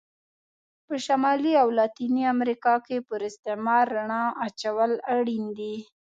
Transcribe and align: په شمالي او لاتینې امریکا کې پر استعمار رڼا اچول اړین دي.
په 0.85 0.93
شمالي 1.05 1.53
او 1.61 1.67
لاتینې 1.77 2.23
امریکا 2.35 2.75
کې 2.85 2.97
پر 3.07 3.19
استعمار 3.29 3.85
رڼا 3.95 4.23
اچول 4.45 4.91
اړین 5.15 5.45
دي. 5.59 5.75